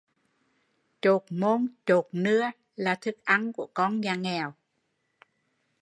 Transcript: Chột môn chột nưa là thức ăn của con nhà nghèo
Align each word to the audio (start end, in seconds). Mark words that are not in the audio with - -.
Chột 1.01 1.23
môn 1.31 1.67
chột 1.85 2.05
nưa 2.11 2.49
là 2.75 2.95
thức 3.01 3.15
ăn 3.23 3.53
của 3.53 3.67
con 3.73 4.01
nhà 4.01 4.15
nghèo 4.15 4.53